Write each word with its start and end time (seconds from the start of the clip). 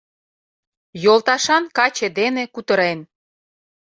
Йолташан 1.03 1.63
каче 1.77 2.07
дене 2.19 2.43
кутырен 2.53 2.99